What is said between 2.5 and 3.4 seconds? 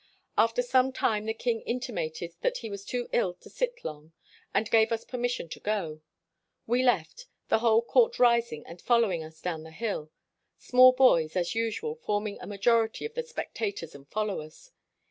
he was too ill